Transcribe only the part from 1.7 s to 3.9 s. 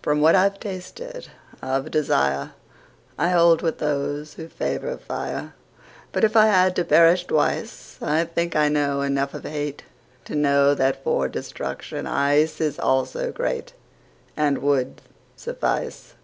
desireI hold with